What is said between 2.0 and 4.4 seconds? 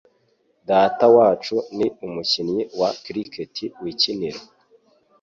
umukinnyi wa Cricket wikinira.